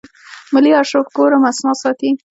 [0.53, 2.09] ملي آرشیف کوم اسناد ساتي؟